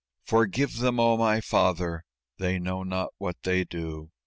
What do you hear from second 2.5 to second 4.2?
know not what they do!"